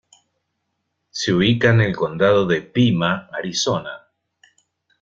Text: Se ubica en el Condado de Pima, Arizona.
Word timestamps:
Se 1.11 1.31
ubica 1.31 1.69
en 1.69 1.81
el 1.81 1.95
Condado 1.95 2.47
de 2.47 2.63
Pima, 2.63 3.29
Arizona. 3.31 4.07